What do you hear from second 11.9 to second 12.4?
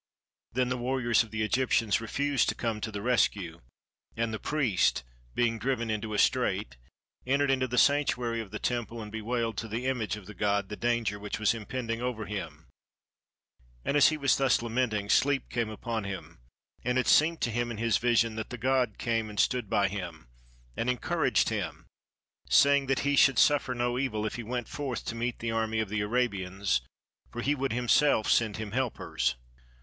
over